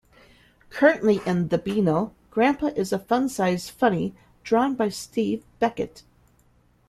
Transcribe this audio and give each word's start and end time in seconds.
Currently 0.71 1.21
in 1.27 1.49
"The 1.49 1.59
Beano", 1.59 2.15
Grandpa 2.31 2.71
is 2.75 2.91
a 2.91 2.97
"Funsize 2.97 3.69
Funnie" 3.69 4.15
drawn 4.43 4.73
by 4.73 4.89
Steve 4.89 5.43
Beckett. 5.59 6.01